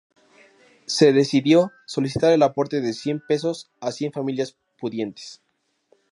[0.87, 5.43] Se decidió solicitar el aporte de cien pesos a cien familias pudientes.